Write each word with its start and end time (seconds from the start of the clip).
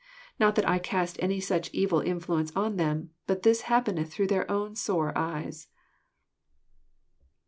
Not 0.39 0.55
that 0.55 0.67
I 0.67 0.79
cast 0.79 1.17
any 1.21 1.39
such 1.39 1.69
evil 1.75 1.99
influence 1.99 2.51
on 2.55 2.77
them, 2.77 3.11
but 3.27 3.43
this 3.43 3.65
happeneth 3.69 4.11
through 4.11 4.29
their 4.33 4.49
own 4.49 4.75
sore 4.75 5.15
eyes." 5.15 5.67